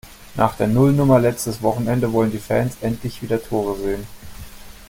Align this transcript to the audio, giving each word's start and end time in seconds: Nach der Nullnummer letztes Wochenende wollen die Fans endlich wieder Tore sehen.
Nach 0.33 0.57
der 0.57 0.65
Nullnummer 0.67 1.19
letztes 1.19 1.61
Wochenende 1.61 2.11
wollen 2.11 2.31
die 2.31 2.39
Fans 2.39 2.75
endlich 2.81 3.21
wieder 3.21 3.39
Tore 3.39 3.77
sehen. 3.79 4.07